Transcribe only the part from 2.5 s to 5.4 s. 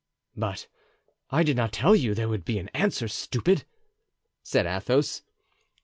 an answer, stupid!" said Athos.